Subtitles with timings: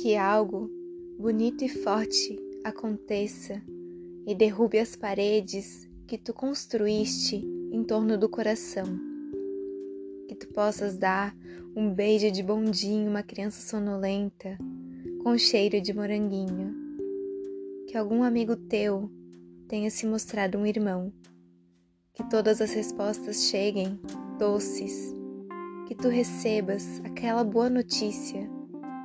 [0.00, 0.70] Que algo
[1.18, 3.62] bonito e forte aconteça
[4.26, 7.36] e derrube as paredes que tu construíste
[7.70, 8.84] em torno do coração.
[10.28, 11.36] Que tu possas dar
[11.74, 14.58] um beijo de bondinho uma criança sonolenta
[15.22, 16.74] com cheiro de moranguinho.
[17.86, 19.10] Que algum amigo teu
[19.68, 21.12] tenha se mostrado um irmão.
[22.14, 23.98] Que todas as respostas cheguem
[24.38, 25.14] doces.
[25.86, 28.48] Que tu recebas aquela boa notícia,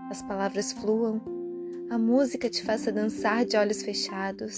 [0.09, 1.21] as palavras fluam,
[1.89, 4.57] a música te faça dançar de olhos fechados,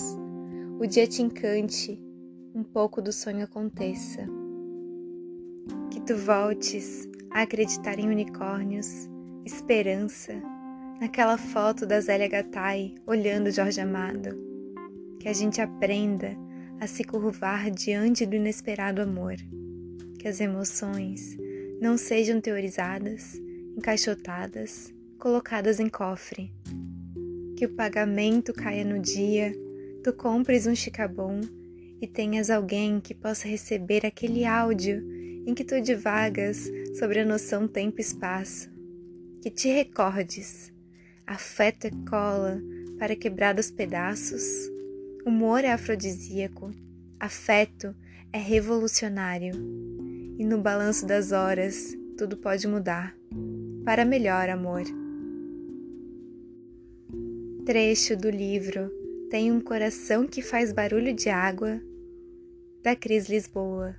[0.80, 2.02] o dia te encante,
[2.54, 4.26] um pouco do sonho aconteça.
[5.92, 9.10] Que tu voltes a acreditar em unicórnios,
[9.46, 10.34] esperança,
[11.00, 14.38] naquela foto da Zélia Gattai olhando Jorge Amado.
[15.20, 16.36] Que a gente aprenda
[16.80, 19.36] a se curvar diante do inesperado amor.
[20.18, 21.38] Que as emoções
[21.82, 23.40] não sejam teorizadas,
[23.78, 26.52] encaixotadas, colocadas em cofre.
[27.56, 29.54] Que o pagamento caia no dia,
[30.04, 31.42] tu compres um chicabom
[32.02, 35.04] e tenhas alguém que possa receber aquele áudio
[35.46, 38.72] em que tu divagas sobre a noção tempo-espaço.
[39.42, 40.72] Que te recordes
[41.30, 42.60] Afeto é cola
[42.98, 44.42] para quebrar os pedaços.
[45.24, 46.72] Humor é afrodisíaco.
[47.20, 47.96] Afeto
[48.34, 49.54] é revolucionário.
[50.40, 53.16] E no balanço das horas, tudo pode mudar.
[53.86, 54.82] Para melhor, amor.
[57.70, 58.90] Trecho do livro
[59.30, 61.80] Tem um coração que faz barulho de água,
[62.82, 63.96] da Cris Lisboa.